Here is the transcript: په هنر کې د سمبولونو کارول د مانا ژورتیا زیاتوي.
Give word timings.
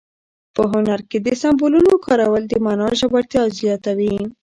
په 0.55 0.61
هنر 0.71 0.99
کې 1.09 1.17
د 1.21 1.27
سمبولونو 1.41 1.91
کارول 2.05 2.43
د 2.47 2.53
مانا 2.65 2.89
ژورتیا 2.99 3.43
زیاتوي. 3.59 4.15